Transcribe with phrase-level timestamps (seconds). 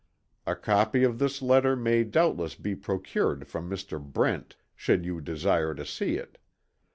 [0.47, 4.03] A copy of this letter may doubtless be procured from Mr.
[4.03, 6.39] Brent, should you desire to see it.